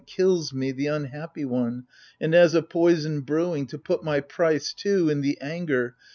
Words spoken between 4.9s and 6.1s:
in the anger.